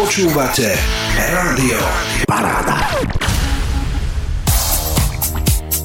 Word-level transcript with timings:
Počúvate 0.00 0.64
Rádio 1.28 1.76
Paráda. 2.24 2.88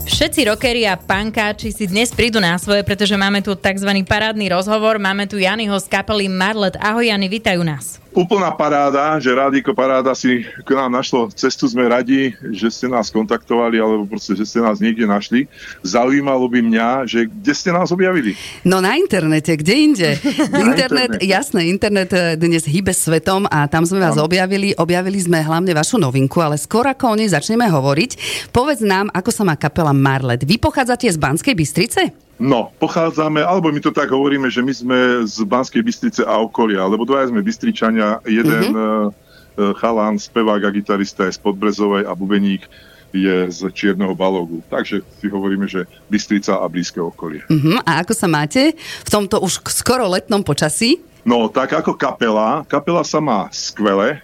Všetci 0.07 0.47
rockeri 0.47 0.87
a 0.87 0.95
pankáči 0.95 1.75
si 1.75 1.83
dnes 1.83 2.15
prídu 2.15 2.39
na 2.39 2.55
svoje, 2.55 2.87
pretože 2.87 3.11
máme 3.19 3.43
tu 3.43 3.59
tzv. 3.59 3.91
parádny 4.07 4.55
rozhovor. 4.55 5.03
Máme 5.03 5.27
tu 5.27 5.35
Janyho 5.35 5.75
z 5.83 5.91
kapely 5.91 6.31
Marlet. 6.31 6.79
Ahoj 6.79 7.11
Jany, 7.11 7.27
vítajú 7.27 7.59
nás 7.67 8.04
úplná 8.15 8.49
paráda, 8.55 9.19
že 9.19 9.29
Rádiko 9.29 9.75
Paráda 9.75 10.15
si 10.15 10.41
k 10.41 10.69
nám 10.71 10.89
našlo 10.89 11.27
cestu. 11.35 11.67
Sme 11.67 11.85
radi, 11.85 12.31
že 12.55 12.71
ste 12.71 12.87
nás 12.87 13.11
kontaktovali, 13.11 13.77
alebo 13.77 14.07
proste, 14.07 14.33
že 14.33 14.47
ste 14.47 14.59
nás 14.63 14.79
niekde 14.79 15.03
našli. 15.03 15.51
Zaujímalo 15.83 16.47
by 16.47 16.59
mňa, 16.63 16.87
že 17.05 17.27
kde 17.27 17.53
ste 17.53 17.69
nás 17.75 17.91
objavili? 17.91 18.33
No 18.63 18.79
na 18.79 18.95
internete, 18.95 19.53
kde 19.59 19.73
inde? 19.75 20.09
internet, 20.71 20.95
internet, 20.95 21.11
jasné, 21.21 21.61
internet 21.67 22.09
eh, 22.15 22.39
dnes 22.39 22.63
hýbe 22.63 22.95
svetom 22.95 23.45
a 23.51 23.67
tam 23.67 23.83
sme 23.83 23.99
vás 23.99 24.15
objavili. 24.15 24.71
Objavili 24.79 25.19
sme 25.19 25.43
hlavne 25.43 25.75
vašu 25.75 25.99
novinku, 25.99 26.39
ale 26.39 26.55
skôr 26.55 26.87
ako 26.87 27.13
o 27.13 27.17
nej 27.19 27.27
začneme 27.27 27.67
hovoriť, 27.67 28.11
povedz 28.55 28.81
nám, 28.81 29.11
ako 29.11 29.29
sa 29.29 29.43
má 29.43 29.59
kapela 29.59 29.91
Marlet. 29.91 30.47
Vy 30.47 30.55
pochádzate 30.61 31.11
z 31.11 31.19
Banskej 31.19 31.55
Bystrice? 31.57 32.25
No, 32.35 32.75
pochádzame, 32.83 33.39
alebo 33.39 33.71
my 33.71 33.79
to 33.79 33.95
tak 33.95 34.11
hovoríme, 34.11 34.51
že 34.51 34.59
my 34.59 34.73
sme 34.75 34.99
z 35.23 35.47
Banskej 35.47 35.79
Bystrice 35.79 36.27
a 36.27 36.35
okolia, 36.43 36.83
lebo 36.83 37.07
dvaja 37.07 37.31
sme 37.31 37.39
Bystričania, 37.39 38.19
jeden 38.27 38.75
mm-hmm. 38.75 39.75
chalán, 39.79 40.19
spevák 40.19 40.67
a 40.67 40.69
gitarista 40.75 41.23
je 41.31 41.35
z 41.35 41.39
Podbrezovej 41.39 42.03
a 42.03 42.11
bubeník 42.11 42.67
je 43.15 43.47
z 43.47 43.71
Čierneho 43.71 44.11
balógu. 44.11 44.59
Takže 44.67 44.99
si 45.23 45.31
hovoríme, 45.31 45.63
že 45.71 45.87
Bystrica 46.11 46.59
a 46.59 46.67
blízke 46.67 46.99
okolie. 46.99 47.47
Uh-huh. 47.47 47.79
A 47.87 48.03
ako 48.03 48.11
sa 48.11 48.27
máte 48.27 48.75
v 48.75 49.09
tomto 49.09 49.39
už 49.39 49.63
skoro 49.71 50.11
letnom 50.11 50.43
počasí? 50.43 50.99
No, 51.23 51.47
tak 51.47 51.71
ako 51.71 51.95
kapela. 51.95 52.67
Kapela 52.67 53.07
sa 53.07 53.23
má 53.23 53.47
skvele, 53.55 54.19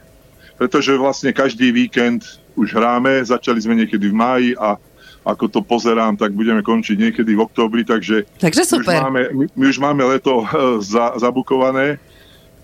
pretože 0.59 0.91
vlastne 0.99 1.31
každý 1.31 1.71
víkend 1.71 2.43
už 2.59 2.75
hráme. 2.75 3.23
Začali 3.23 3.63
sme 3.63 3.79
niekedy 3.79 4.11
v 4.11 4.15
máji 4.19 4.49
a 4.59 4.75
ako 5.21 5.45
to 5.49 5.59
pozerám, 5.61 6.17
tak 6.17 6.33
budeme 6.33 6.65
končiť 6.65 6.97
niekedy 6.97 7.37
v 7.37 7.43
oktobri, 7.45 7.85
takže, 7.85 8.25
takže 8.41 8.65
super. 8.65 8.89
My, 8.89 8.97
už 8.97 9.05
máme, 9.05 9.21
my, 9.29 9.45
my 9.53 9.65
už 9.69 9.77
máme 9.77 10.03
leto 10.09 10.33
eh, 10.41 10.47
za, 10.81 11.13
zabukované. 11.21 12.01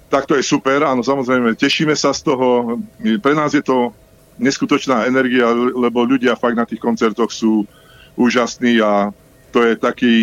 Tak 0.08 0.24
to 0.24 0.40
je 0.40 0.44
super, 0.44 0.88
áno, 0.88 1.04
samozrejme, 1.04 1.60
tešíme 1.60 1.92
sa 1.92 2.16
z 2.16 2.32
toho. 2.32 2.80
Pre 3.20 3.34
nás 3.36 3.52
je 3.52 3.60
to 3.60 3.92
neskutočná 4.40 5.04
energia, 5.04 5.52
lebo 5.52 6.08
ľudia 6.08 6.40
fakt 6.40 6.56
na 6.56 6.64
tých 6.64 6.80
koncertoch 6.80 7.28
sú 7.28 7.68
úžasní 8.16 8.80
a 8.80 9.12
to 9.52 9.68
je 9.68 9.76
taký, 9.76 10.16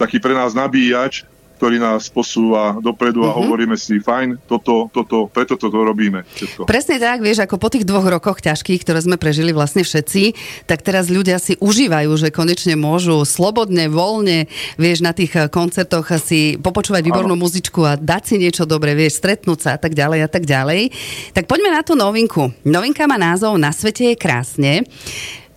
taký 0.00 0.18
pre 0.24 0.32
nás 0.32 0.56
nabíjač, 0.56 1.28
ktorý 1.60 1.76
nás 1.76 2.08
posúva 2.08 2.80
dopredu 2.80 3.20
a 3.28 3.36
uh-huh. 3.36 3.44
hovoríme 3.44 3.76
si, 3.76 4.00
fajn, 4.00 4.48
toto, 4.48 4.88
toto, 4.88 5.28
preto 5.28 5.60
toto 5.60 5.76
robíme. 5.84 6.24
Všetko. 6.32 6.64
Presne 6.64 6.96
tak, 6.96 7.20
vieš, 7.20 7.44
ako 7.44 7.60
po 7.60 7.68
tých 7.68 7.84
dvoch 7.84 8.08
rokoch 8.08 8.40
ťažkých, 8.40 8.80
ktoré 8.80 9.04
sme 9.04 9.20
prežili 9.20 9.52
vlastne 9.52 9.84
všetci, 9.84 10.32
tak 10.64 10.80
teraz 10.80 11.12
ľudia 11.12 11.36
si 11.36 11.60
užívajú, 11.60 12.08
že 12.16 12.32
konečne 12.32 12.80
môžu 12.80 13.20
slobodne, 13.28 13.92
voľne, 13.92 14.48
vieš, 14.80 15.04
na 15.04 15.12
tých 15.12 15.36
eh, 15.36 15.52
koncertoch 15.52 16.08
si 16.16 16.56
popočúvať 16.56 17.04
výbornú 17.04 17.36
ano. 17.36 17.44
muzičku 17.44 17.84
a 17.84 18.00
dať 18.00 18.22
si 18.24 18.34
niečo 18.40 18.64
dobré, 18.64 18.96
vieš, 18.96 19.20
stretnúť 19.20 19.58
sa 19.60 19.70
a 19.76 19.78
tak 19.78 19.92
ďalej 19.92 20.24
a 20.24 20.28
tak 20.32 20.48
ďalej. 20.48 20.96
Tak 21.36 21.44
poďme 21.44 21.76
na 21.76 21.84
tú 21.84 21.92
novinku. 21.92 22.56
Novinka 22.64 23.04
má 23.04 23.20
názov 23.20 23.60
Na 23.60 23.68
svete 23.68 24.08
je 24.08 24.16
krásne. 24.16 24.88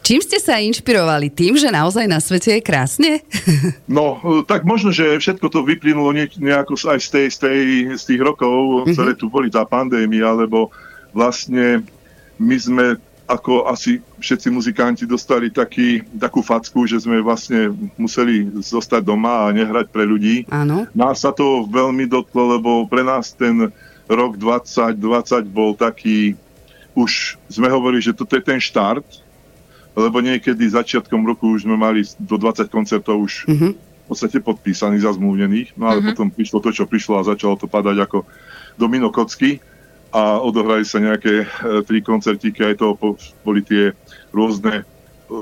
Čím 0.04 0.20
ste 0.20 0.36
sa 0.36 0.60
inšpirovali? 0.60 1.32
Tým, 1.32 1.56
že 1.56 1.72
naozaj 1.72 2.12
na 2.12 2.20
svete 2.20 2.60
je 2.60 2.62
krásne? 2.62 3.12
No, 3.88 4.20
tak 4.50 4.66
možno, 4.66 4.90
že 4.90 5.22
všetko 5.22 5.48
to 5.54 5.62
vyplynulo 5.64 6.12
nejako 6.16 6.74
aj 6.90 7.00
z, 7.00 7.10
tej, 7.14 7.28
z, 7.30 7.38
tej, 7.38 7.60
z 7.94 8.04
tých 8.10 8.22
rokov, 8.26 8.84
mm-hmm. 8.84 8.94
ktoré 8.96 9.12
tu 9.14 9.30
boli, 9.30 9.54
tá 9.54 9.64
pandémia, 9.64 10.34
lebo 10.34 10.74
vlastne 11.14 11.86
my 12.42 12.58
sme 12.58 12.86
ako 13.30 13.70
asi 13.72 14.04
všetci 14.20 14.52
muzikanti 14.52 15.04
dostali 15.08 15.48
taký, 15.48 16.04
takú 16.20 16.44
facku, 16.44 16.84
že 16.84 17.00
sme 17.00 17.24
vlastne 17.24 17.72
museli 17.96 18.50
zostať 18.60 19.00
doma 19.00 19.48
a 19.48 19.54
nehrať 19.56 19.88
pre 19.94 20.04
ľudí. 20.04 20.44
Áno. 20.52 20.90
Nás 20.92 21.24
sa 21.24 21.32
to 21.32 21.64
veľmi 21.70 22.10
dotklo, 22.10 22.60
lebo 22.60 22.84
pre 22.90 23.06
nás 23.06 23.32
ten 23.32 23.72
rok 24.12 24.36
2020 24.36 25.00
bol 25.48 25.72
taký, 25.78 26.36
už 26.98 27.40
sme 27.48 27.72
hovorili, 27.72 28.04
že 28.04 28.18
toto 28.18 28.36
je 28.36 28.44
ten 28.44 28.60
štart, 28.60 29.23
lebo 29.94 30.18
niekedy 30.20 30.66
začiatkom 30.66 31.22
roku 31.26 31.54
už 31.54 31.70
sme 31.70 31.78
mali 31.78 32.02
do 32.18 32.36
20 32.38 32.70
koncertov 32.70 33.22
už 33.22 33.34
uh-huh. 33.46 33.72
v 33.78 34.06
podstate 34.10 34.42
podpísaných, 34.42 35.06
zazmluvnených, 35.06 35.78
no 35.78 35.90
ale 35.90 36.02
uh-huh. 36.02 36.10
potom 36.14 36.28
prišlo 36.34 36.60
to, 36.66 36.70
čo 36.74 36.90
prišlo 36.90 37.22
a 37.22 37.28
začalo 37.30 37.56
to 37.58 37.70
padať 37.70 37.98
ako 38.02 38.26
domino 38.78 39.14
kocky 39.14 39.62
a 40.14 40.38
odohrali 40.38 40.86
sa 40.86 41.02
nejaké 41.02 41.42
e, 41.42 41.48
tri 41.82 42.06
koncertíky, 42.06 42.62
aj 42.62 42.78
to 42.78 42.94
boli 43.42 43.66
tie 43.66 43.98
rôzne 44.30 44.82
e, 44.82 44.84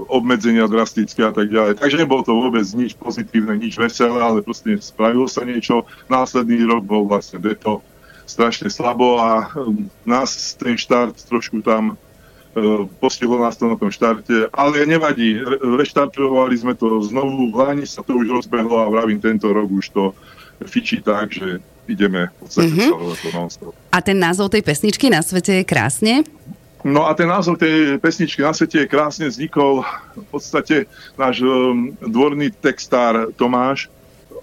obmedzenia 0.07 0.63
drastické 0.71 1.27
a 1.27 1.35
tak 1.35 1.51
ďalej. 1.51 1.75
Takže 1.75 1.99
nebolo 1.99 2.23
to 2.23 2.31
vôbec 2.31 2.63
nič 2.71 2.95
pozitívne, 2.95 3.59
nič 3.59 3.75
veselé, 3.75 4.15
ale 4.23 4.39
proste 4.39 4.79
spravilo 4.79 5.27
sa 5.27 5.43
niečo. 5.43 5.83
Následný 6.07 6.63
rok 6.63 6.87
bol 6.87 7.03
vlastne 7.03 7.43
deto 7.43 7.83
strašne 8.23 8.71
slabo 8.71 9.19
a 9.19 9.51
e, 9.51 9.75
nás 10.07 10.55
ten 10.55 10.79
štart 10.79 11.19
trošku 11.27 11.59
tam 11.59 11.99
postihlo 12.99 13.39
nás 13.39 13.55
to 13.55 13.71
na 13.71 13.79
tom 13.79 13.91
štarte, 13.91 14.51
ale 14.51 14.83
nevadí, 14.83 15.39
Re- 15.39 15.59
reštartovali 15.79 16.55
sme 16.59 16.75
to 16.75 16.99
znovu, 16.99 17.47
v 17.47 17.55
Lani 17.55 17.85
sa 17.87 18.03
to 18.03 18.19
už 18.19 18.43
rozbehlo 18.43 18.75
a 18.83 18.91
vravím, 18.91 19.23
tento 19.23 19.47
rok 19.47 19.71
už 19.71 19.87
to 19.89 20.03
fičí 20.67 20.99
tak, 20.99 21.31
že 21.31 21.63
ideme 21.87 22.27
v 22.27 22.35
podstate 22.45 22.71
mm-hmm. 22.75 23.33
non-stop. 23.33 23.73
A 23.91 23.97
ten 24.03 24.17
názov 24.19 24.51
tej 24.51 24.61
pesničky 24.61 25.09
Na 25.09 25.23
svete 25.23 25.61
je 25.61 25.63
krásne? 25.65 26.27
No 26.81 27.05
a 27.07 27.13
ten 27.13 27.29
názov 27.29 27.57
tej 27.57 27.97
pesničky 27.97 28.43
Na 28.43 28.53
svete 28.53 28.85
je 28.85 28.91
krásne 28.91 29.25
vznikol 29.31 29.87
v 30.13 30.25
podstate 30.29 30.85
náš 31.15 31.41
um, 31.41 31.95
dvorný 32.03 32.51
textár 32.51 33.31
Tomáš. 33.33 33.89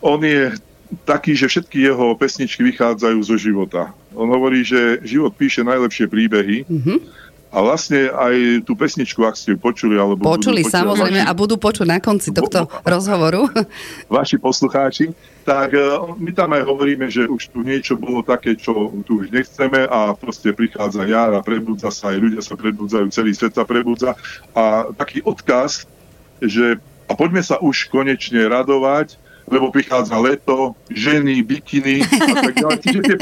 On 0.01 0.19
je 0.19 0.57
taký, 1.05 1.37
že 1.37 1.51
všetky 1.53 1.85
jeho 1.85 2.17
pesničky 2.17 2.65
vychádzajú 2.65 3.19
zo 3.21 3.37
života. 3.37 3.93
On 4.17 4.27
hovorí, 4.33 4.65
že 4.65 5.05
život 5.05 5.37
píše 5.37 5.61
najlepšie 5.61 6.09
príbehy. 6.09 6.65
Mm-hmm 6.65 7.28
a 7.49 7.65
vlastne 7.65 8.13
aj 8.13 8.67
tú 8.69 8.77
pesničku, 8.77 9.25
ak 9.25 9.33
ste 9.33 9.57
ju 9.57 9.59
počuli, 9.59 9.97
alebo... 9.97 10.21
Počuli, 10.21 10.61
budú 10.61 10.75
samozrejme, 10.75 11.21
vaši, 11.25 11.31
a 11.33 11.33
budú 11.33 11.55
počuť 11.57 11.87
na 11.89 11.99
konci 11.99 12.29
tohto 12.37 12.69
rozhovoru. 12.93 13.49
Vaši 14.09 14.37
poslucháči, 14.37 15.17
tak 15.49 15.73
e, 15.73 15.81
my 16.21 16.31
tam 16.37 16.53
aj 16.53 16.63
hovoríme, 16.69 17.09
že 17.09 17.25
už 17.25 17.49
tu 17.49 17.65
niečo 17.65 17.97
bolo 17.97 18.21
také, 18.21 18.53
čo 18.53 18.93
tu 19.09 19.25
už 19.25 19.33
nechceme 19.33 19.89
a 19.89 20.13
proste 20.13 20.53
prichádza 20.53 21.09
jar 21.09 21.33
a 21.33 21.41
prebudza 21.41 21.89
sa, 21.89 22.13
aj 22.13 22.19
ľudia 22.21 22.43
sa 22.45 22.53
prebudzajú, 22.53 23.09
celý 23.09 23.33
svet 23.33 23.57
sa 23.57 23.65
prebudza. 23.65 24.13
A 24.53 24.93
taký 24.93 25.25
odkaz, 25.25 25.89
že 26.45 26.77
a 27.09 27.17
poďme 27.17 27.41
sa 27.41 27.57
už 27.57 27.89
konečne 27.89 28.45
radovať, 28.45 29.17
lebo 29.49 29.73
prichádza 29.73 30.17
leto, 30.21 30.77
ženy, 30.93 31.43
bikiny 31.43 32.05
a 32.05 32.35
tak 32.45 32.55
ďalej. 32.61 32.79
Čiže 32.85 33.01
tie 33.05 33.17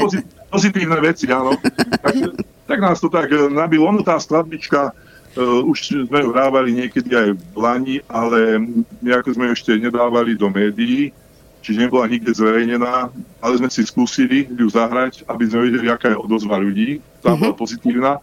pozitívne 0.51 0.99
veci, 0.99 1.25
áno. 1.31 1.55
Takže 2.03 2.27
tak 2.67 2.79
nás 2.83 2.99
to 2.99 3.07
tak 3.07 3.31
eh, 3.31 3.47
nabilo. 3.47 3.87
Ono 3.87 4.03
tá 4.03 4.19
skladbička, 4.19 4.91
uh, 4.91 5.63
už 5.63 6.07
sme 6.07 6.19
ju 6.21 6.29
hrávali 6.35 6.75
niekedy 6.75 7.09
aj 7.15 7.27
v 7.33 7.55
Lani, 7.55 7.97
ale 8.11 8.59
nejako 8.99 9.33
sme 9.33 9.49
ju 9.49 9.51
ešte 9.55 9.71
nedávali 9.79 10.35
do 10.35 10.51
médií, 10.51 11.15
čiže 11.63 11.87
nebola 11.87 12.11
nikde 12.11 12.35
zverejnená, 12.35 13.09
ale 13.39 13.53
sme 13.55 13.71
si 13.71 13.87
skúsili 13.87 14.51
ju 14.51 14.67
zahrať, 14.67 15.23
aby 15.31 15.43
sme 15.47 15.71
vedeli, 15.71 15.87
aká 15.87 16.11
je 16.11 16.19
odozva 16.19 16.59
ľudí. 16.59 16.99
Tá 17.23 17.33
bola 17.33 17.55
mhm. 17.55 17.59
pozitívna. 17.59 18.13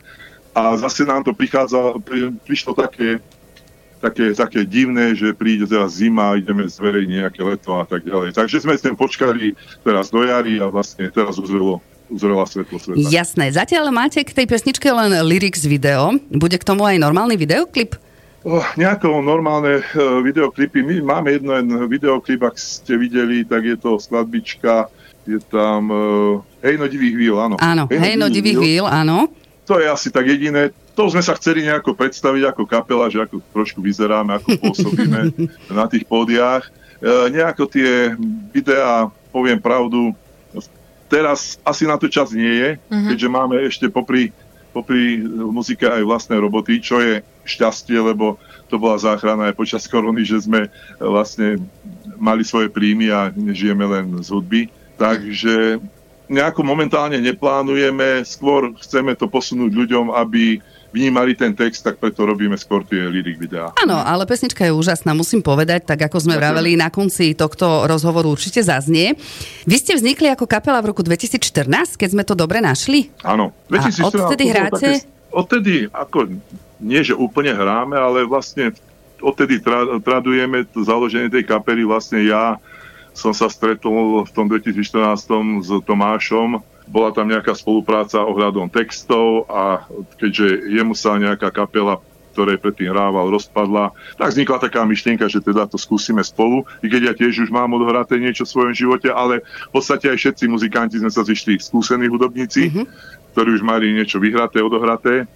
A 0.54 0.78
zase 0.78 1.03
nám 1.03 1.26
to 1.26 1.34
prichádza, 1.34 1.98
pri, 1.98 2.31
prišlo 2.47 2.78
také, 2.78 3.19
také, 4.04 4.37
také 4.37 4.60
divné, 4.69 5.16
že 5.16 5.32
príde 5.32 5.65
teraz 5.65 5.97
zima, 5.97 6.37
ideme 6.37 6.69
zverejniť 6.69 7.19
nejaké 7.25 7.41
leto 7.41 7.81
a 7.81 7.88
tak 7.88 8.04
ďalej. 8.04 8.37
Takže 8.37 8.60
sme 8.60 8.76
sem 8.76 8.92
počkali 8.92 9.56
teraz 9.81 10.12
do 10.12 10.20
jary 10.20 10.60
a 10.60 10.69
vlastne 10.69 11.09
teraz 11.09 11.41
uzrelo 11.41 11.81
uzrela 12.12 12.44
svetlo 12.44 12.76
sveta. 12.76 13.00
Jasné. 13.00 13.48
Zatiaľ 13.48 13.88
máte 13.88 14.20
k 14.20 14.37
tej 14.37 14.44
pesničke 14.44 14.84
len 14.93 15.25
lyrics 15.25 15.64
video. 15.64 16.20
Bude 16.29 16.61
k 16.61 16.69
tomu 16.69 16.84
aj 16.84 17.00
normálny 17.00 17.40
videoklip? 17.40 17.96
Oh, 18.44 18.61
nejako 18.76 19.25
normálne 19.25 19.81
uh, 19.81 20.20
videoklipy. 20.20 20.84
My 20.84 21.00
máme 21.00 21.32
jeden 21.32 21.64
videoklip, 21.88 22.44
ak 22.44 22.61
ste 22.61 23.00
videli, 23.00 23.40
tak 23.40 23.64
je 23.64 23.73
to 23.81 23.96
skladbička, 23.96 24.93
je 25.25 25.40
tam 25.49 25.88
uh, 25.88 26.44
Hejno 26.61 26.84
divých 26.93 27.17
víl, 27.17 27.34
áno. 27.40 27.56
Áno, 27.56 27.88
Hejno, 27.88 28.05
Hejno 28.05 28.26
divých 28.29 28.61
víl, 28.61 28.84
áno. 28.84 29.32
To 29.64 29.81
je 29.81 29.88
asi 29.88 30.12
tak 30.12 30.29
jediné. 30.29 30.76
To 30.94 31.11
sme 31.11 31.23
sa 31.23 31.35
chceli 31.35 31.67
nejako 31.67 31.99
predstaviť 31.99 32.55
ako 32.55 32.62
kapela, 32.70 33.11
že 33.11 33.23
ako 33.23 33.43
trošku 33.50 33.82
vyzeráme, 33.82 34.38
ako 34.38 34.49
pôsobíme 34.62 35.35
na 35.70 35.85
tých 35.91 36.06
pódiách. 36.06 36.70
Uh, 37.02 37.26
nejako 37.29 37.67
tie 37.67 38.14
videá, 38.55 39.11
poviem 39.35 39.58
pravdu, 39.58 40.14
teraz 41.11 41.61
asi 41.62 41.85
na 41.85 41.99
to 41.99 42.11
čas 42.11 42.32
nie 42.35 42.49
je, 42.49 42.69
uh-huh. 42.79 43.06
keďže 43.12 43.29
máme 43.29 43.55
ešte 43.67 43.87
popri, 43.91 44.35
popri 44.75 45.23
muzike 45.29 45.87
aj 45.87 46.02
vlastné 46.02 46.38
roboty, 46.38 46.82
čo 46.82 46.99
je 46.99 47.23
šťastie, 47.44 47.99
lebo 48.00 48.41
to 48.67 48.81
bola 48.81 48.96
záchrana 48.96 49.52
aj 49.52 49.58
počas 49.58 49.85
korony, 49.87 50.25
že 50.25 50.43
sme 50.43 50.73
vlastne 50.99 51.61
mali 52.17 52.43
svoje 52.43 52.73
príjmy 52.73 53.12
a 53.12 53.29
nežijeme 53.31 53.85
len 53.85 54.06
z 54.25 54.29
hudby. 54.32 54.62
Takže 54.96 55.79
nejako 56.26 56.64
momentálne 56.64 57.20
neplánujeme, 57.20 58.25
skôr 58.25 58.73
chceme 58.81 59.12
to 59.14 59.29
posunúť 59.29 59.70
ľuďom, 59.70 60.14
aby 60.17 60.58
vnímali 60.94 61.35
ten 61.35 61.50
text, 61.50 61.82
tak 61.82 61.99
preto 61.99 62.23
robíme 62.23 62.55
skôr 62.55 62.87
tie 62.87 63.11
lyric 63.11 63.35
videá. 63.35 63.75
Áno, 63.82 63.99
ale 63.99 64.23
pesnička 64.31 64.62
je 64.62 64.70
úžasná, 64.70 65.11
musím 65.11 65.43
povedať, 65.43 65.91
tak 65.91 66.06
ako 66.06 66.23
sme 66.23 66.38
vraveli 66.38 66.79
na 66.79 66.94
konci 66.94 67.35
tohto 67.35 67.91
rozhovoru 67.91 68.31
určite 68.31 68.62
zaznie. 68.62 69.19
Vy 69.67 69.76
ste 69.82 69.99
vznikli 69.99 70.31
ako 70.31 70.46
kapela 70.46 70.79
v 70.79 70.94
roku 70.94 71.02
2014, 71.02 71.99
keď 71.99 72.08
sme 72.14 72.23
to 72.23 72.38
dobre 72.38 72.62
našli? 72.62 73.11
Áno. 73.26 73.50
2014, 73.67 73.99
A 73.99 74.06
odtedy 74.06 74.44
hráte? 74.46 74.79
Také, 74.79 74.93
odtedy, 75.35 75.75
ako 75.91 76.19
nie, 76.79 77.02
že 77.02 77.19
úplne 77.19 77.50
hráme, 77.50 77.99
ale 77.99 78.23
vlastne 78.23 78.70
odtedy 79.19 79.58
tra, 79.58 79.99
tradujeme 79.99 80.62
to 80.70 80.87
založenie 80.87 81.26
tej 81.26 81.43
kapely, 81.43 81.82
vlastne 81.82 82.23
ja 82.23 82.62
som 83.14 83.31
sa 83.31 83.46
stretol 83.50 84.26
v 84.26 84.31
tom 84.35 84.46
2014 84.50 85.62
s 85.62 85.70
Tomášom, 85.87 86.62
bola 86.84 87.10
tam 87.10 87.28
nejaká 87.28 87.56
spolupráca 87.56 88.20
ohľadom 88.22 88.69
textov 88.69 89.48
a 89.48 89.88
keďže 90.20 90.69
jemu 90.69 90.92
sa 90.92 91.16
nejaká 91.16 91.48
kapela 91.48 92.00
ktoré 92.34 92.58
predtým 92.58 92.90
hrával, 92.90 93.31
rozpadla. 93.31 93.94
Tak 94.19 94.34
vznikla 94.34 94.58
taká 94.58 94.82
myšlienka, 94.82 95.31
že 95.31 95.38
teda 95.38 95.70
to 95.70 95.78
skúsime 95.78 96.19
spolu, 96.26 96.66
i 96.82 96.90
keď 96.90 97.00
ja 97.06 97.12
tiež 97.14 97.46
už 97.46 97.50
mám 97.54 97.70
odohraté 97.78 98.19
niečo 98.19 98.42
v 98.42 98.50
svojom 98.50 98.75
živote, 98.75 99.06
ale 99.06 99.46
v 99.46 99.70
podstate 99.70 100.10
aj 100.10 100.19
všetci 100.19 100.50
muzikanti 100.50 100.98
sme 100.98 101.14
sa 101.14 101.22
zišli 101.22 101.62
skúsení 101.62 102.10
hudobníci, 102.10 102.75
mm-hmm. 102.75 102.86
ktorí 103.38 103.54
už 103.54 103.62
mali 103.62 103.94
niečo 103.94 104.19
vyhraté, 104.19 104.58
odohraté. 104.58 105.31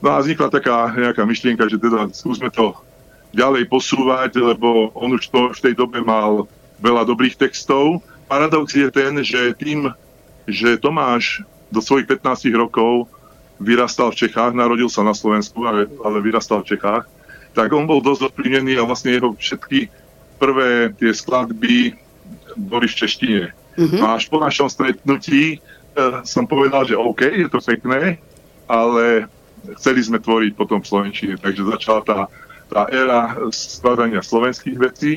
No 0.00 0.16
a 0.16 0.24
vznikla 0.24 0.48
taká 0.48 0.88
nejaká 0.96 1.28
myšlienka, 1.28 1.68
že 1.68 1.76
teda 1.76 2.08
skúsme 2.16 2.48
to 2.48 2.72
ďalej 3.36 3.68
posúvať, 3.68 4.40
lebo 4.40 4.88
on 4.96 5.20
už 5.20 5.28
to 5.28 5.52
v 5.52 5.60
tej 5.60 5.74
dobe 5.76 6.00
mal 6.00 6.48
veľa 6.80 7.04
dobrých 7.04 7.36
textov. 7.36 8.00
Paradox 8.24 8.72
je 8.72 8.88
ten, 8.88 9.20
že 9.20 9.52
tým 9.52 9.92
že 10.48 10.80
Tomáš 10.80 11.44
do 11.68 11.84
svojich 11.84 12.08
15 12.08 12.48
rokov 12.56 13.12
vyrastal 13.60 14.08
v 14.10 14.26
Čechách, 14.26 14.56
narodil 14.56 14.88
sa 14.88 15.04
na 15.04 15.12
Slovensku, 15.12 15.60
ale, 15.68 15.84
ale 16.00 16.24
vyrastal 16.24 16.64
v 16.64 16.74
Čechách, 16.74 17.04
tak 17.52 17.68
on 17.74 17.84
bol 17.84 18.00
dosť 18.00 18.32
ovplyvnený 18.32 18.80
a 18.80 18.86
vlastne 18.88 19.12
jeho 19.12 19.34
všetky 19.36 19.92
prvé 20.38 20.94
tie 20.96 21.10
skladby 21.10 21.98
boli 22.56 22.86
v 22.86 22.94
češtine. 22.94 23.44
Mm-hmm. 23.78 24.00
A 24.02 24.16
až 24.18 24.30
po 24.30 24.38
našom 24.38 24.70
stretnutí 24.70 25.58
uh, 25.58 26.22
som 26.22 26.46
povedal, 26.46 26.86
že 26.86 26.94
OK, 26.94 27.26
je 27.26 27.50
to 27.50 27.58
pekné, 27.58 28.22
ale 28.70 29.26
chceli 29.78 30.00
sme 30.06 30.22
tvoriť 30.22 30.54
potom 30.54 30.78
v 30.78 30.88
Slovenčine, 30.88 31.34
takže 31.36 31.66
začala 31.66 32.00
tá, 32.06 32.18
tá 32.70 32.86
éra 32.94 33.34
skladania 33.50 34.22
slovenských 34.22 34.78
vecí, 34.78 35.14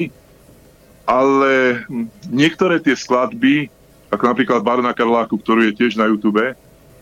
ale 1.06 1.84
niektoré 2.30 2.82
tie 2.82 2.98
skladby 2.98 3.70
ako 4.12 4.24
napríklad 4.28 4.62
Barna 4.62 4.92
Karláku, 4.92 5.40
ktorú 5.40 5.72
je 5.72 5.78
tiež 5.80 5.96
na 5.96 6.12
YouTube, 6.12 6.54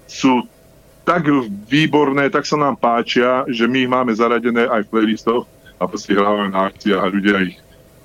sú 0.05 0.45
tak 1.01 1.25
výborné, 1.65 2.29
tak 2.29 2.45
sa 2.45 2.53
nám 2.53 2.77
páčia, 2.77 3.41
že 3.49 3.65
my 3.65 3.77
ich 3.81 3.89
máme 3.89 4.13
zaradené 4.13 4.69
aj 4.69 4.85
v 4.85 4.91
playlistoch 4.93 5.43
a 5.81 5.89
proste 5.89 6.13
hrávame 6.13 6.53
na 6.53 6.69
akciách 6.69 7.01
a 7.01 7.09
ľudia 7.09 7.35
ich 7.49 7.57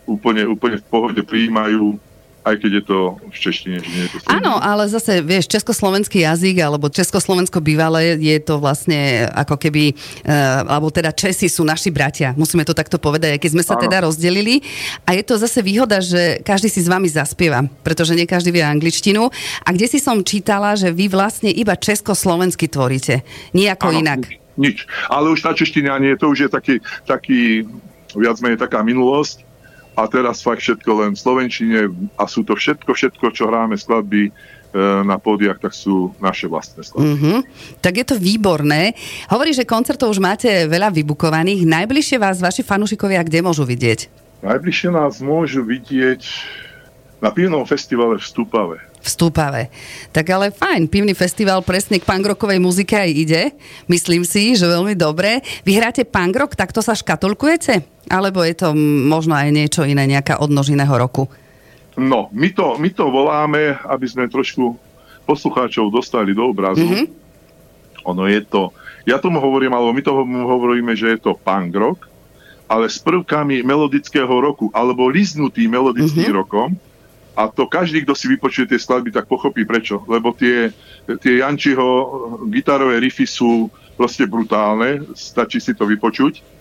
úplne, 0.08 0.48
úplne 0.48 0.80
v 0.80 0.88
pohode 0.88 1.20
prijímajú 1.20 2.00
aj 2.44 2.60
keď 2.60 2.70
je 2.76 2.82
to 2.84 2.98
v 3.32 3.36
češtine. 3.40 3.76
Že 3.80 3.88
nie 3.88 4.02
je 4.04 4.10
to 4.12 4.16
Áno, 4.28 4.60
ale 4.60 4.84
zase, 4.92 5.24
vieš, 5.24 5.48
československý 5.48 6.28
jazyk 6.28 6.60
alebo 6.60 6.92
československo 6.92 7.64
bývalé 7.64 8.20
je 8.20 8.36
to 8.44 8.60
vlastne 8.60 9.24
ako 9.32 9.56
keby, 9.56 9.96
uh, 10.28 10.68
alebo 10.68 10.92
teda 10.92 11.16
Česi 11.16 11.48
sú 11.48 11.64
naši 11.64 11.88
bratia, 11.88 12.36
musíme 12.36 12.68
to 12.68 12.76
takto 12.76 13.00
povedať, 13.00 13.40
keď 13.40 13.50
sme 13.50 13.64
sa 13.64 13.80
Áno. 13.80 13.82
teda 13.88 14.04
rozdelili. 14.04 14.60
A 15.08 15.16
je 15.16 15.24
to 15.24 15.40
zase 15.40 15.64
výhoda, 15.64 16.04
že 16.04 16.44
každý 16.44 16.68
si 16.68 16.84
s 16.84 16.88
vami 16.92 17.08
zaspieva, 17.08 17.64
pretože 17.80 18.12
nie 18.12 18.28
každý 18.28 18.52
vie 18.52 18.60
angličtinu. 18.60 19.32
A 19.64 19.68
kde 19.72 19.88
si 19.88 19.96
som 19.96 20.20
čítala, 20.20 20.76
že 20.76 20.92
vy 20.92 21.08
vlastne 21.08 21.48
iba 21.48 21.72
československy 21.80 22.68
tvoríte, 22.68 23.24
nejako 23.56 23.88
Áno, 23.88 24.00
inak. 24.04 24.20
Nič. 24.60 24.84
Ale 25.08 25.32
už 25.32 25.40
tá 25.42 25.56
čeština 25.56 25.96
nie, 25.98 26.14
to 26.14 26.30
už 26.30 26.46
je 26.46 26.50
taký, 26.52 26.74
taký 27.08 27.64
viac 28.14 28.38
menej 28.38 28.60
taká 28.60 28.84
minulosť 28.84 29.53
a 29.94 30.10
teraz 30.10 30.42
fakt 30.42 30.62
všetko 30.62 30.90
len 31.02 31.10
v 31.14 31.22
Slovenčine 31.22 31.80
a 32.18 32.24
sú 32.26 32.42
to 32.42 32.58
všetko, 32.58 32.90
všetko, 32.90 33.30
čo 33.30 33.46
hráme 33.46 33.78
skladby 33.78 34.28
e, 34.28 34.30
na 35.06 35.22
pódiach, 35.22 35.62
tak 35.62 35.70
sú 35.70 36.10
naše 36.18 36.50
vlastné 36.50 36.82
skladby. 36.82 37.14
Mm-hmm. 37.14 37.38
Tak 37.78 37.94
je 38.02 38.06
to 38.06 38.16
výborné. 38.18 38.98
Hovorí, 39.30 39.54
že 39.54 39.62
koncertov 39.62 40.10
už 40.10 40.18
máte 40.18 40.66
veľa 40.66 40.90
vybukovaných. 40.90 41.62
Najbližšie 41.62 42.18
vás 42.18 42.42
vaši 42.42 42.66
fanúšikovia 42.66 43.22
kde 43.22 43.46
môžu 43.46 43.62
vidieť? 43.62 44.10
Najbližšie 44.42 44.90
nás 44.90 45.22
môžu 45.22 45.62
vidieť 45.62 46.22
na 47.22 47.30
pivnom 47.30 47.62
festivale 47.64 48.18
v 48.18 48.24
Stupave 48.26 48.93
v 49.04 49.08
Stúpave. 49.12 49.62
Tak 50.16 50.24
ale 50.32 50.48
fajn, 50.48 50.88
pivný 50.88 51.12
festival 51.12 51.60
presne 51.60 52.00
k 52.00 52.08
pangrokovej 52.08 52.56
muzike 52.56 52.96
aj 52.96 53.10
ide. 53.12 53.42
Myslím 53.84 54.24
si, 54.24 54.56
že 54.56 54.64
veľmi 54.64 54.96
dobre. 54.96 55.44
Vy 55.68 55.76
hráte 55.76 56.08
pangrok, 56.08 56.56
takto 56.56 56.80
sa 56.80 56.96
škatulkujete? 56.96 57.84
Alebo 58.08 58.40
je 58.40 58.56
to 58.56 58.72
možno 59.08 59.36
aj 59.36 59.52
niečo 59.52 59.84
iné, 59.84 60.08
nejaká 60.08 60.40
odnož 60.40 60.72
iného 60.72 60.92
roku? 60.96 61.28
No, 62.00 62.32
my 62.32 62.48
to, 62.50 62.80
my 62.80 62.88
to 62.90 63.06
voláme, 63.12 63.76
aby 63.84 64.06
sme 64.08 64.26
trošku 64.26 64.74
poslucháčov 65.28 65.92
dostali 65.92 66.32
do 66.32 66.48
obrazu. 66.48 66.82
Mm-hmm. 66.82 67.06
Ono 68.08 68.24
je 68.28 68.40
to, 68.44 68.72
ja 69.08 69.16
tomu 69.20 69.40
hovorím, 69.40 69.72
alebo 69.72 69.92
my 69.92 70.02
tomu 70.04 70.44
hovoríme, 70.44 70.92
že 70.96 71.16
je 71.16 71.18
to 71.20 71.32
punk 71.36 71.72
rock, 71.72 72.08
ale 72.68 72.88
s 72.88 73.00
prvkami 73.00 73.64
melodického 73.64 74.28
roku, 74.28 74.68
alebo 74.72 75.08
liznutý 75.08 75.68
melodickým 75.68 76.32
mm-hmm. 76.32 76.40
rokom, 76.44 76.76
a 77.34 77.50
to 77.50 77.66
každý, 77.66 78.06
kto 78.06 78.14
si 78.14 78.30
vypočuje 78.30 78.70
tie 78.70 78.78
skladby, 78.78 79.10
tak 79.10 79.26
pochopí 79.26 79.66
prečo. 79.66 80.06
Lebo 80.06 80.30
tie, 80.30 80.70
tie 81.18 81.42
Jančiho 81.42 81.86
gitarové 82.46 83.02
riffy 83.02 83.26
sú 83.26 83.66
proste 83.98 84.26
brutálne, 84.26 85.02
stačí 85.18 85.58
si 85.58 85.74
to 85.74 85.82
vypočuť. 85.86 86.54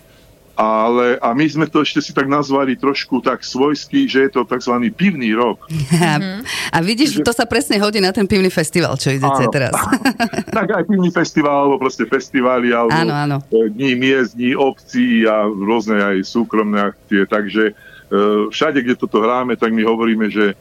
Ale, 0.53 1.17
a 1.17 1.33
my 1.33 1.49
sme 1.49 1.65
to 1.65 1.81
ešte 1.81 1.97
si 1.97 2.11
tak 2.13 2.29
nazvali 2.29 2.77
trošku 2.77 3.25
tak 3.25 3.41
svojsky, 3.41 4.05
že 4.05 4.29
je 4.29 4.37
to 4.37 4.45
tzv. 4.45 4.73
pivný 4.93 5.33
rok. 5.33 5.65
Mm-hmm. 5.93 6.45
A 6.73 6.77
vidíš, 6.81 7.21
že... 7.21 7.25
to 7.25 7.33
sa 7.33 7.45
presne 7.45 7.77
hodí 7.81 8.01
na 8.01 8.09
ten 8.13 8.25
pivný 8.25 8.49
festival, 8.49 8.97
čo 8.97 9.13
idete 9.13 9.45
áno. 9.45 9.53
teraz. 9.53 9.73
tak 10.57 10.67
aj 10.73 10.83
pivný 10.89 11.09
festival, 11.09 11.69
alebo 11.69 11.81
proste 11.81 12.05
festivály, 12.05 12.73
alebo 12.73 12.93
áno, 12.93 13.13
áno. 13.13 13.37
dní 13.49 13.97
miest, 13.97 14.37
dní 14.37 14.53
obcí 14.53 15.25
a 15.25 15.45
rôzne 15.45 16.01
aj 16.01 16.17
súkromné 16.25 16.93
akcie. 16.93 17.25
Takže 17.25 17.73
E, 18.13 18.49
všade, 18.53 18.85
kde 18.85 18.93
toto 18.93 19.25
hráme, 19.25 19.57
tak 19.57 19.73
my 19.73 19.81
hovoríme, 19.81 20.29
že 20.29 20.53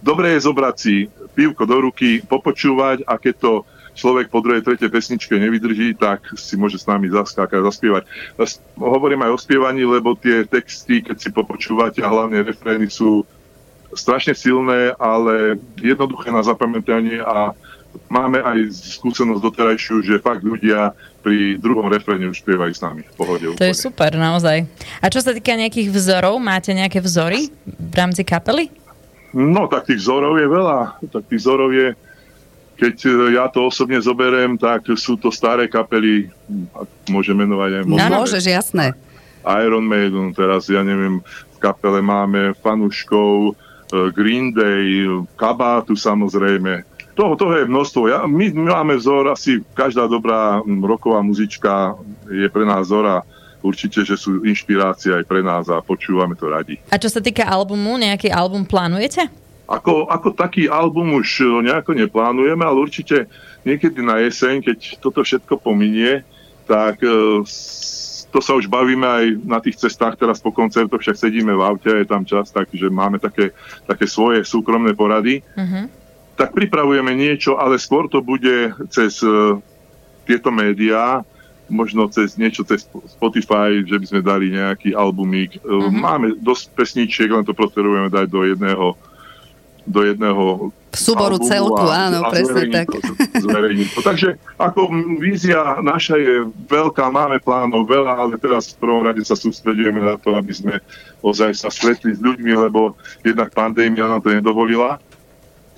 dobre 0.00 0.36
je 0.36 0.44
zobrať 0.44 0.74
si 0.76 1.08
pivko 1.36 1.64
do 1.64 1.88
ruky, 1.88 2.20
popočúvať 2.24 3.06
a 3.06 3.16
keď 3.16 3.34
to 3.38 3.52
človek 3.94 4.32
po 4.32 4.40
druhej, 4.40 4.64
tretej 4.64 4.88
pesničke 4.88 5.34
nevydrží, 5.36 5.98
tak 5.98 6.24
si 6.38 6.54
môže 6.56 6.80
s 6.80 6.88
nami 6.88 7.10
zaskákať, 7.10 7.60
zaspievať. 7.60 8.02
Hovorím 8.78 9.26
aj 9.28 9.30
o 9.34 9.38
spievaní, 9.38 9.84
lebo 9.84 10.16
tie 10.16 10.46
texty, 10.46 11.04
keď 11.04 11.16
si 11.20 11.28
popočúvate 11.34 12.00
a 12.00 12.08
hlavne 12.08 12.40
refrény 12.46 12.88
sú 12.88 13.26
strašne 13.92 14.32
silné, 14.38 14.94
ale 14.96 15.58
jednoduché 15.82 16.30
na 16.30 16.46
zapamätanie 16.46 17.18
a 17.20 17.52
máme 18.06 18.38
aj 18.38 18.70
skúsenosť 18.70 19.42
doterajšiu, 19.42 20.06
že 20.06 20.22
fakt 20.22 20.46
ľudia 20.46 20.94
pri 21.20 21.58
druhom 21.58 21.90
refréne 21.90 22.30
už 22.30 22.40
spievajú 22.40 22.72
s 22.72 22.80
nami 22.80 23.02
v 23.02 23.12
pohode. 23.18 23.44
To 23.50 23.52
úplne. 23.58 23.66
je 23.66 23.74
super, 23.76 24.10
naozaj. 24.14 24.64
A 25.02 25.06
čo 25.10 25.20
sa 25.20 25.34
týka 25.34 25.52
nejakých 25.58 25.90
vzorov, 25.90 26.38
máte 26.38 26.70
nejaké 26.70 27.02
vzory 27.02 27.50
v 27.66 27.94
rámci 27.98 28.22
kapely? 28.22 28.70
No, 29.30 29.70
tak 29.70 29.86
tých 29.86 30.02
vzorov 30.02 30.38
je 30.38 30.48
veľa. 30.50 30.80
Tak 31.06 31.22
tých 31.30 31.40
vzorov 31.42 31.70
je, 31.70 31.88
keď 32.74 32.94
e, 33.06 33.10
ja 33.38 33.46
to 33.46 33.70
osobne 33.70 33.98
zoberiem, 34.02 34.58
tak 34.58 34.90
sú 34.98 35.14
to 35.14 35.30
staré 35.30 35.70
kapely, 35.70 36.30
môžem 37.06 37.38
menovať 37.38 37.70
aj 37.70 37.82
No, 37.86 38.06
môžeš, 38.22 38.44
jasné. 38.50 38.96
Iron 39.46 39.86
Maiden, 39.86 40.36
teraz 40.36 40.68
ja 40.68 40.84
neviem, 40.84 41.22
v 41.24 41.58
kapele 41.62 42.02
máme 42.02 42.58
fanúškov, 42.58 43.52
e, 43.52 44.10
Green 44.10 44.50
Day, 44.50 45.06
Kabátu 45.38 45.94
samozrejme, 45.94 46.90
toho, 47.20 47.36
toho 47.36 47.52
je 47.52 47.68
množstvo. 47.68 48.02
Ja, 48.08 48.24
my, 48.24 48.48
my 48.56 48.68
máme 48.80 48.94
vzor, 48.96 49.28
asi 49.28 49.60
každá 49.76 50.08
dobrá 50.08 50.64
roková 50.64 51.20
muzička 51.20 52.00
je 52.32 52.48
pre 52.48 52.64
nás 52.64 52.88
vzor 52.88 53.04
a 53.04 53.16
určite, 53.62 54.02
že 54.02 54.16
sú 54.16 54.42
inšpirácia 54.42 55.16
aj 55.16 55.24
pre 55.28 55.40
nás 55.44 55.68
a 55.68 55.80
počúvame 55.84 56.34
to 56.34 56.48
radi. 56.48 56.80
A 56.90 56.96
čo 57.00 57.08
sa 57.12 57.22
týka 57.22 57.46
albumu, 57.46 58.00
nejaký 58.00 58.32
album 58.32 58.64
plánujete? 58.66 59.28
Ako, 59.70 60.10
ako 60.10 60.34
taký 60.34 60.66
album 60.66 61.14
už 61.14 61.46
e, 61.46 61.70
nejako 61.70 61.94
neplánujeme, 61.94 62.66
ale 62.66 62.78
určite 62.82 63.30
niekedy 63.62 64.02
na 64.02 64.18
jeseň, 64.18 64.66
keď 64.66 64.78
toto 64.98 65.22
všetko 65.22 65.62
pominie, 65.62 66.26
tak 66.66 66.98
e, 67.06 67.46
to 68.30 68.38
sa 68.42 68.52
už 68.58 68.66
bavíme 68.66 69.06
aj 69.06 69.24
na 69.46 69.62
tých 69.62 69.78
cestách 69.78 70.18
teraz 70.18 70.42
po 70.42 70.50
koncertoch, 70.50 70.98
však 70.98 71.18
sedíme 71.18 71.54
v 71.54 71.62
aute, 71.62 71.90
je 71.90 72.06
tam 72.06 72.26
čas, 72.26 72.50
takže 72.50 72.90
máme 72.90 73.22
také, 73.22 73.54
také 73.86 74.10
svoje 74.10 74.42
súkromné 74.42 74.94
porady. 74.94 75.42
Uh-huh 75.54 76.00
tak 76.40 76.56
pripravujeme 76.56 77.12
niečo, 77.12 77.60
ale 77.60 77.76
skôr 77.76 78.08
to 78.08 78.24
bude 78.24 78.72
cez 78.88 79.20
uh, 79.20 79.60
tieto 80.24 80.48
médiá, 80.48 81.20
možno 81.70 82.10
cez 82.10 82.34
niečo 82.36 82.66
cez 82.66 82.84
Spotify, 83.16 83.80
že 83.86 83.96
by 83.96 84.06
sme 84.06 84.20
dali 84.20 84.52
nejaký 84.52 84.92
albumík. 84.92 85.62
Uh-huh. 85.62 85.88
Máme 85.88 86.36
dosť 86.36 86.74
pesničiek, 86.74 87.30
len 87.30 87.46
to 87.46 87.54
potrebujeme 87.54 88.10
dať 88.10 88.26
do 88.28 88.42
jedného 88.44 88.86
do 89.90 90.04
jedného 90.04 90.70
súboru 90.92 91.40
albumu 91.40 91.50
celku, 91.50 91.86
a, 91.88 92.10
áno, 92.10 92.18
a 92.26 92.30
presne 92.30 92.68
tak. 92.68 92.92
To, 92.92 93.00
to. 93.00 94.00
Takže 94.04 94.36
ako 94.60 94.90
vízia 95.18 95.80
naša 95.80 96.20
je 96.20 96.46
veľká, 96.68 97.08
máme 97.08 97.40
plánov 97.40 97.88
veľa, 97.88 98.12
ale 98.18 98.34
teraz 98.36 98.74
v 98.76 98.86
prvom 98.86 99.02
rade 99.02 99.24
sa 99.24 99.34
sústredujeme 99.38 100.02
na 100.02 100.20
to, 100.20 100.36
aby 100.36 100.52
sme 100.52 100.74
ozaj 101.24 101.56
sa 101.56 101.72
stretli 101.72 102.12
s 102.12 102.20
ľuďmi, 102.20 102.52
lebo 102.68 102.94
jednak 103.24 103.50
pandémia 103.56 104.06
nám 104.06 104.20
to 104.20 104.30
nedovolila 104.30 105.00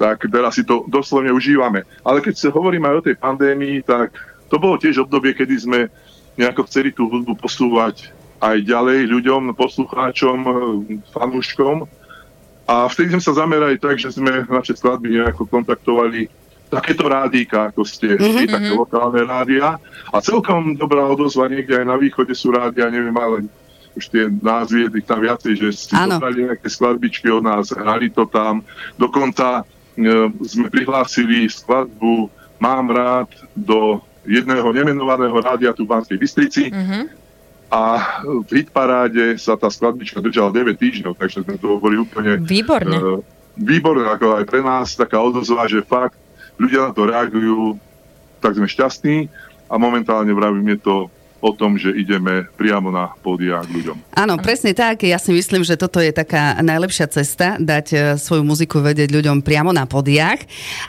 tak 0.03 0.27
teraz 0.27 0.59
si 0.59 0.67
to 0.67 0.83
doslovne 0.91 1.31
užívame. 1.31 1.87
Ale 2.03 2.19
keď 2.19 2.35
sa 2.35 2.49
hovoríme 2.51 2.91
aj 2.91 2.97
o 2.99 3.07
tej 3.07 3.17
pandémii, 3.23 3.87
tak 3.87 4.11
to 4.53 4.61
bolo 4.61 4.77
tiež 4.77 5.09
obdobie, 5.09 5.33
kedy 5.33 5.55
sme 5.57 5.89
nejako 6.37 6.69
chceli 6.69 6.93
tú 6.93 7.09
hudbu 7.09 7.41
posúvať 7.41 8.13
aj 8.45 8.61
ďalej 8.69 9.09
ľuďom, 9.09 9.57
poslucháčom, 9.57 10.39
fanúškom. 11.09 11.89
A 12.69 12.85
vtedy 12.93 13.17
sme 13.17 13.25
sa 13.25 13.33
zamerali 13.33 13.81
tak, 13.81 13.97
že 13.97 14.13
sme 14.13 14.45
naše 14.45 14.77
skladby 14.77 15.09
nejako 15.17 15.49
kontaktovali 15.49 16.29
takéto 16.69 17.09
rádíka, 17.09 17.73
ako 17.73 17.85
ste 17.85 18.17
mm-hmm. 18.17 18.49
také 18.53 18.71
mhm. 18.73 18.81
lokálne 18.81 19.23
rádia. 19.25 19.81
A 20.13 20.17
celkom 20.21 20.77
dobrá 20.77 21.09
odozva, 21.09 21.49
niekde 21.49 21.81
aj 21.81 21.87
na 21.89 21.97
východe 21.97 22.37
sú 22.37 22.53
rádia, 22.53 22.93
neviem, 22.93 23.17
ale 23.17 23.49
už 23.93 24.09
tie 24.09 24.25
názvy 24.29 24.89
je 24.89 25.05
tam 25.05 25.21
viacej, 25.21 25.53
že 25.53 25.69
si 25.73 25.93
zobrali 25.93 26.49
nejaké 26.49 26.65
skladbičky 26.65 27.29
od 27.29 27.45
nás, 27.45 27.73
hrali 27.77 28.09
to 28.09 28.25
tam. 28.25 28.65
Dokonca 28.97 29.69
E, 29.93 30.33
sme 30.49 30.73
prihlásili 30.73 31.45
skladbu 31.53 32.33
Mám 32.63 32.95
rád 32.95 33.29
do 33.59 33.99
jedného 34.27 34.69
nemenovaného 34.71 35.35
rádia 35.43 35.75
tu 35.75 35.85
v 35.85 35.93
Banskej 35.99 36.19
Bystrici. 36.19 36.71
Mm-hmm. 36.71 37.05
A 37.73 37.83
v 38.45 38.51
hitparáde 38.53 39.41
sa 39.41 39.57
tá 39.57 39.73
skladbička 39.73 40.21
držala 40.21 40.53
9 40.53 40.77
týždňov, 40.77 41.17
takže 41.17 41.41
sme 41.41 41.57
to 41.57 41.81
boli 41.81 41.97
úplne... 41.97 42.37
Výborne. 42.45 42.97
Uh, 43.01 43.25
výborne, 43.57 44.05
ako 44.05 44.41
aj 44.41 44.45
pre 44.45 44.61
nás, 44.61 44.93
taká 44.93 45.17
odozva, 45.25 45.65
že 45.65 45.81
fakt 45.81 46.21
ľudia 46.61 46.89
na 46.89 46.93
to 46.93 47.09
reagujú, 47.09 47.81
tak 48.45 48.61
sme 48.61 48.69
šťastní 48.69 49.33
a 49.73 49.75
momentálne 49.81 50.37
vravím, 50.37 50.77
je 50.77 50.81
to 50.85 50.95
o 51.43 51.51
tom, 51.51 51.75
že 51.75 51.91
ideme 51.91 52.47
priamo 52.55 52.95
na 52.95 53.11
pódia 53.19 53.59
k 53.67 53.75
ľuďom. 53.75 54.15
Áno, 54.15 54.39
presne 54.39 54.71
tak. 54.73 55.03
Ja 55.03 55.19
si 55.19 55.35
myslím, 55.35 55.67
že 55.67 55.75
toto 55.75 55.99
je 55.99 56.15
taká 56.15 56.63
najlepšia 56.63 57.11
cesta, 57.11 57.59
dať 57.59 57.87
e, 57.91 57.97
svoju 58.15 58.47
muziku 58.47 58.79
vedieť 58.79 59.11
ľuďom 59.11 59.43
priamo 59.43 59.75
na 59.75 59.83
podiach. 59.83 60.39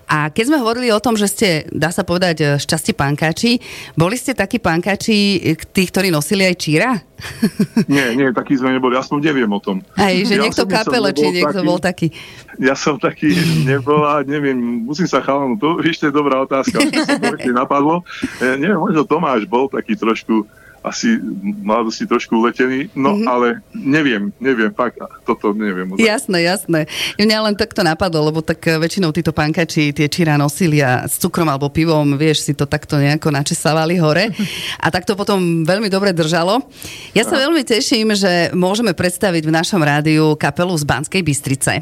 A 0.05 0.29
keď 0.29 0.53
sme 0.53 0.61
hovorili 0.61 0.93
o 0.93 1.01
tom, 1.01 1.17
že 1.17 1.25
ste, 1.25 1.49
dá 1.73 1.89
sa 1.89 2.05
povedať, 2.05 2.37
e, 2.37 2.45
šťastí 2.61 2.93
pankáči, 2.93 3.57
boli 3.97 4.13
ste 4.13 4.37
takí 4.37 4.61
pankáči, 4.61 5.41
e, 5.41 5.57
tí, 5.57 5.89
ktorí 5.89 6.13
nosili 6.13 6.45
aj 6.45 6.55
číra? 6.61 6.93
Nie, 7.93 8.15
nie, 8.15 8.27
taký 8.35 8.59
sme 8.59 8.75
neboli, 8.75 8.99
aspoň 8.99 9.31
neviem 9.31 9.47
o 9.47 9.59
tom. 9.59 9.79
Aj, 9.95 10.11
že 10.11 10.35
ja 10.35 10.43
niekto 10.43 10.67
kapele, 10.67 11.15
či 11.15 11.31
niekto 11.31 11.63
taký, 11.63 11.67
bol 11.67 11.79
taký. 11.79 12.07
Ja 12.59 12.75
som 12.75 12.99
taký 12.99 13.33
nebol 13.63 14.03
a 14.03 14.21
neviem, 14.27 14.83
musím 14.83 15.07
sa 15.07 15.23
chalám, 15.23 15.55
to 15.57 15.79
ešte 15.81 16.11
dobrá 16.11 16.43
otázka, 16.43 16.83
sa 17.07 17.49
napadlo. 17.51 18.03
Neviem, 18.39 18.75
možno 18.75 19.07
Tomáš 19.07 19.47
bol 19.47 19.71
taký 19.71 19.95
trošku 19.95 20.42
asi 20.83 21.15
mal 21.63 21.87
si 21.87 22.03
trošku 22.03 22.43
uletený, 22.43 22.91
no 22.91 23.15
mm-hmm. 23.15 23.31
ale 23.31 23.47
neviem, 23.71 24.35
neviem, 24.35 24.67
fakt, 24.75 24.99
toto 25.23 25.55
neviem. 25.55 25.95
Jasné, 25.95 26.43
jasné. 26.43 26.91
Mňa 27.15 27.39
len 27.49 27.55
takto 27.55 27.87
napadlo, 27.87 28.27
lebo 28.27 28.43
tak 28.43 28.59
eh, 28.67 28.75
väčšinou 28.75 29.15
títo 29.15 29.31
pankači 29.31 29.95
tie 29.95 30.11
číra 30.11 30.35
nosili 30.35 30.83
a 30.83 31.07
s 31.07 31.15
cukrom 31.23 31.47
alebo 31.47 31.71
pivom, 31.71 32.19
vieš, 32.19 32.43
si 32.43 32.53
to 32.53 32.67
takto 32.67 32.99
nejako 32.99 33.31
načesávali 33.31 33.95
hore 33.95 34.35
a 34.83 34.87
tak 34.91 35.07
to 35.07 35.15
potom 35.15 35.63
veľmi 35.63 35.87
dobre 35.87 36.11
držalo. 36.11 36.59
Ja 37.15 37.23
sa 37.23 37.39
a. 37.39 37.47
veľmi 37.47 37.63
teším, 37.63 38.11
že 38.11 38.51
môžeme 38.51 38.91
predstaviť 38.91 39.47
v 39.47 39.55
našom 39.55 39.79
rádiu 39.79 40.35
kapelu 40.35 40.75
z 40.75 40.83
Banskej 40.83 41.23
Bystrice. 41.23 41.79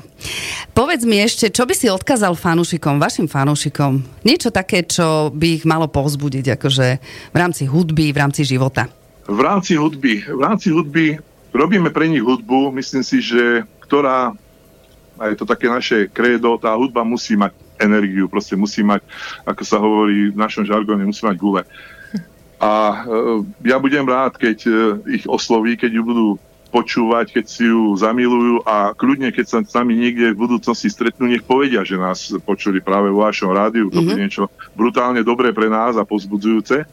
Povedz 0.77 1.03
mi 1.09 1.17
ešte, 1.17 1.49
čo 1.49 1.65
by 1.65 1.73
si 1.73 1.89
odkázal 1.89 2.37
fanúšikom, 2.37 3.01
vašim 3.01 3.25
fanúšikom? 3.25 4.05
Niečo 4.21 4.53
také, 4.53 4.85
čo 4.85 5.33
by 5.33 5.47
ich 5.57 5.63
malo 5.65 5.89
povzbudiť, 5.89 6.53
akože 6.61 6.87
v 7.33 7.37
rámci 7.37 7.65
hudby, 7.65 8.13
v 8.13 8.21
rámci 8.21 8.45
života 8.45 8.90
v 9.31 9.39
rámci 9.39 9.79
hudby, 9.79 10.27
v 10.27 10.41
rámci 10.41 10.69
hudby 10.69 11.17
robíme 11.55 11.89
pre 11.91 12.07
nich 12.11 12.23
hudbu, 12.23 12.75
myslím 12.75 13.03
si, 13.03 13.23
že 13.23 13.63
ktorá, 13.87 14.35
a 15.15 15.23
je 15.31 15.35
to 15.39 15.45
také 15.47 15.71
naše 15.71 16.11
krédo, 16.11 16.59
tá 16.59 16.75
hudba 16.75 17.07
musí 17.07 17.39
mať 17.39 17.55
energiu, 17.79 18.27
proste 18.27 18.59
musí 18.59 18.83
mať, 18.83 19.01
ako 19.47 19.63
sa 19.63 19.77
hovorí 19.79 20.31
v 20.31 20.37
našom 20.37 20.67
žargone, 20.67 21.07
musí 21.07 21.23
mať 21.23 21.37
gule. 21.39 21.63
A 22.61 22.71
e, 22.93 22.95
ja 23.65 23.81
budem 23.81 24.05
rád, 24.05 24.37
keď 24.37 24.57
e, 24.69 24.71
ich 25.17 25.25
osloví, 25.25 25.73
keď 25.75 25.91
ju 25.97 26.03
budú 26.05 26.27
počúvať, 26.71 27.35
keď 27.35 27.45
si 27.51 27.67
ju 27.67 27.97
zamilujú 27.99 28.63
a 28.63 28.95
kľudne, 28.95 29.33
keď 29.35 29.45
sa 29.45 29.57
s 29.59 29.75
nami 29.75 29.97
niekde 29.97 30.31
v 30.31 30.41
budúcnosti 30.47 30.87
stretnú, 30.87 31.27
nech 31.27 31.43
povedia, 31.43 31.83
že 31.83 31.99
nás 31.99 32.31
počuli 32.47 32.79
práve 32.79 33.11
vo 33.11 33.27
vašom 33.27 33.51
rádiu. 33.51 33.91
To 33.91 33.99
mm-hmm. 33.99 34.07
bude 34.07 34.23
niečo 34.23 34.43
brutálne 34.71 35.19
dobré 35.19 35.51
pre 35.51 35.67
nás 35.67 35.99
a 35.99 36.07
pozbudzujúce. 36.07 36.87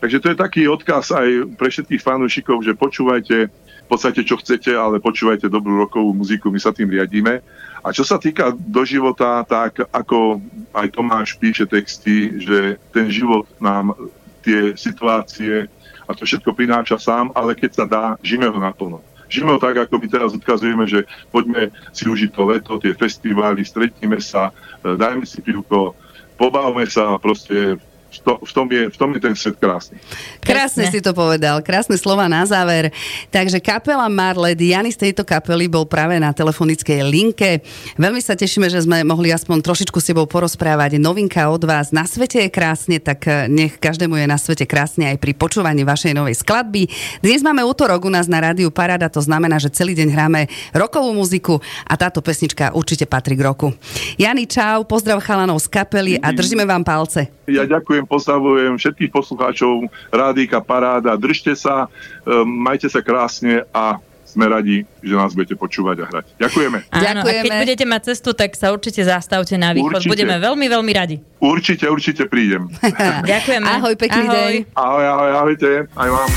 Takže 0.00 0.20
to 0.20 0.26
je 0.32 0.42
taký 0.42 0.62
odkaz 0.64 1.12
aj 1.12 1.54
pre 1.60 1.68
všetkých 1.68 2.00
fanúšikov, 2.00 2.64
že 2.64 2.72
počúvajte 2.72 3.36
v 3.52 3.86
podstate 3.88 4.24
čo 4.24 4.40
chcete, 4.40 4.72
ale 4.72 5.02
počúvajte 5.02 5.50
dobrú 5.50 5.76
rokovú 5.76 6.16
muziku, 6.16 6.48
my 6.48 6.62
sa 6.62 6.72
tým 6.72 6.88
riadíme. 6.88 7.44
A 7.84 7.88
čo 7.92 8.06
sa 8.06 8.16
týka 8.16 8.54
do 8.56 8.80
života, 8.86 9.44
tak 9.44 9.82
ako 9.92 10.40
aj 10.72 10.86
Tomáš 10.94 11.36
píše 11.36 11.66
texty, 11.68 12.38
že 12.40 12.80
ten 12.94 13.12
život 13.12 13.44
nám 13.60 13.92
tie 14.40 14.72
situácie 14.78 15.68
a 16.08 16.10
to 16.16 16.24
všetko 16.24 16.56
prináša 16.56 16.96
sám, 16.96 17.34
ale 17.36 17.52
keď 17.52 17.70
sa 17.70 17.84
dá, 17.84 18.04
žijeme 18.24 18.48
ho 18.48 18.58
naplno. 18.58 18.98
Žijeme 19.30 19.54
ho 19.54 19.60
tak, 19.62 19.78
ako 19.78 19.94
my 20.00 20.06
teraz 20.10 20.30
odkazujeme, 20.34 20.84
že 20.88 21.06
poďme 21.30 21.70
si 21.94 22.08
užiť 22.08 22.30
to 22.34 22.42
leto, 22.50 22.72
tie 22.82 22.96
festivály, 22.96 23.62
stretnime 23.62 24.18
sa, 24.18 24.50
dajme 24.82 25.22
si 25.22 25.38
pivko, 25.38 25.94
pobavme 26.34 26.88
sa 26.88 27.14
proste 27.20 27.78
to, 28.18 28.42
v, 28.42 28.50
tom 28.50 28.66
je, 28.66 28.82
v 28.90 28.96
tom 28.98 29.10
je 29.14 29.20
ten 29.22 29.34
svet 29.38 29.54
krásny. 29.54 29.94
Krásne 30.42 30.90
si 30.90 30.98
to 30.98 31.14
povedal, 31.14 31.62
krásne 31.62 31.94
slova 31.94 32.26
na 32.26 32.42
záver. 32.42 32.90
Takže 33.30 33.62
kapela 33.62 34.10
Marlet, 34.10 34.58
Jany 34.58 34.90
z 34.90 35.08
tejto 35.08 35.22
kapely 35.22 35.70
bol 35.70 35.86
práve 35.86 36.18
na 36.18 36.34
telefonickej 36.34 37.06
linke. 37.06 37.62
Veľmi 37.94 38.18
sa 38.18 38.34
tešíme, 38.34 38.66
že 38.66 38.82
sme 38.82 39.06
mohli 39.06 39.30
aspoň 39.30 39.62
trošičku 39.62 40.02
s 40.02 40.10
tebou 40.10 40.26
porozprávať. 40.26 40.98
Novinka 40.98 41.46
od 41.46 41.62
vás. 41.62 41.94
Na 41.94 42.02
svete 42.02 42.42
je 42.42 42.50
krásne, 42.50 42.98
tak 42.98 43.22
eh, 43.30 43.46
nech 43.46 43.78
každému 43.78 44.18
je 44.18 44.26
na 44.26 44.38
svete 44.40 44.66
krásne 44.66 45.14
aj 45.14 45.22
pri 45.22 45.32
počúvaní 45.36 45.86
vašej 45.86 46.16
novej 46.16 46.34
skladby. 46.40 46.90
Dnes 47.22 47.46
máme 47.46 47.62
útorok 47.62 48.08
u 48.08 48.10
nás 48.10 48.26
na 48.26 48.42
rádiu 48.42 48.74
Parada, 48.74 49.06
to 49.06 49.22
znamená, 49.22 49.62
že 49.62 49.70
celý 49.70 49.94
deň 49.94 50.08
hráme 50.10 50.40
rokovú 50.74 51.12
muziku 51.12 51.62
a 51.86 51.94
táto 51.94 52.24
pesnička 52.24 52.72
určite 52.74 53.04
patrí 53.04 53.36
k 53.36 53.44
roku. 53.44 53.76
Jany, 54.16 54.48
čau, 54.48 54.82
pozdrav 54.88 55.20
chalanov 55.20 55.60
z 55.60 55.68
kapely 55.68 56.16
a 56.18 56.32
držíme 56.32 56.64
vám 56.64 56.82
palce. 56.82 57.28
Ja 57.50 57.66
ďakujem 57.66 57.99
ďakujem, 58.00 58.08
pozdravujem 58.08 58.72
všetkých 58.80 59.10
poslucháčov 59.12 59.72
Rádika 60.08 60.64
Paráda. 60.64 61.20
Držte 61.20 61.52
sa, 61.52 61.92
e, 62.24 62.32
majte 62.48 62.88
sa 62.88 63.04
krásne 63.04 63.68
a 63.76 64.00
sme 64.24 64.46
radi, 64.46 64.86
že 65.02 65.14
nás 65.18 65.34
budete 65.34 65.58
počúvať 65.58 65.96
a 66.00 66.04
hrať. 66.06 66.26
Ďakujeme. 66.38 66.78
Áno, 66.94 67.02
Ďakujeme. 67.02 67.26
a 67.26 67.42
keď 67.42 67.52
budete 67.66 67.84
mať 67.84 68.02
cestu, 68.14 68.30
tak 68.30 68.54
sa 68.54 68.70
určite 68.70 69.02
zastavte 69.02 69.58
na 69.58 69.74
východ. 69.74 70.00
Určite. 70.00 70.12
Budeme 70.14 70.38
veľmi, 70.38 70.66
veľmi 70.70 70.92
radi. 70.94 71.16
Určite, 71.42 71.90
určite 71.90 72.30
prídem. 72.30 72.70
Ďakujeme. 73.32 73.66
Ahoj, 73.66 73.94
pekný 73.98 74.24
ahoj. 74.30 74.36
deň. 74.38 74.52
Ahoj, 74.78 75.04
ahoj, 75.04 75.30
ahojte. 75.44 75.70
Aj 75.98 76.08
vám. 76.08 76.30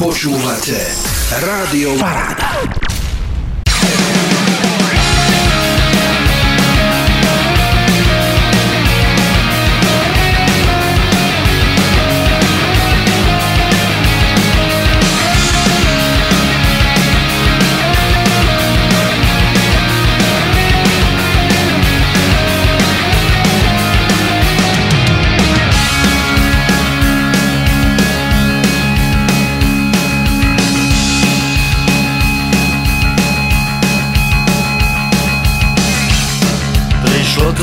Počúvate 0.00 0.80
Rádio 1.44 1.92
Paráda. 2.00 2.83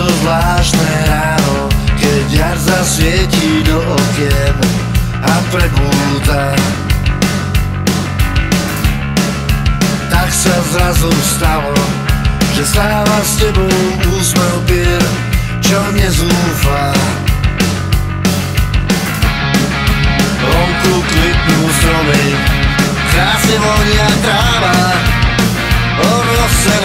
To 0.02 0.10
zvláštne 0.26 0.94
ráno, 1.06 1.70
keď 2.02 2.26
jar 2.34 2.58
zasvietí 2.58 3.62
do 3.62 3.78
okien 3.78 4.58
a 5.22 5.34
prebúta. 5.54 6.58
Tak 10.10 10.30
sa 10.34 10.58
zrazu 10.74 11.14
stalo, 11.22 11.78
že 12.58 12.66
stáva 12.66 13.18
s 13.22 13.46
tebou 13.46 13.78
úsmev 14.18 14.56
pier, 14.66 15.06
čo 15.62 15.78
nezúfa. 15.94 16.98
Vonku 20.42 20.94
kvitnú 20.98 21.62
stromy, 21.78 22.26
krásne 23.14 23.58
vonia 23.62 24.10
tráva, 24.26 24.78
orosená. 26.02 26.81